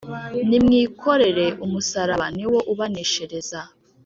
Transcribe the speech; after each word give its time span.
Nimwikorere'umusaraba: 0.49 2.27
Ni 2.37 2.45
wo 2.51 2.59
ubaneshereza. 2.71 3.59